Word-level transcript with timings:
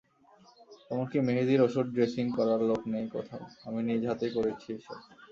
এমনকি 0.91 1.17
মেহেদীর 1.19 1.61
ওষুধ-ড্রেসিং 1.61 2.25
করার 2.37 2.61
লোক 2.69 2.81
নেই 2.93 3.05
কোথাও, 3.09 3.43
আমি 3.65 3.79
নিজ 3.87 4.01
হাতেই 4.07 4.31
করছি 4.35 4.69
এসব। 4.73 4.97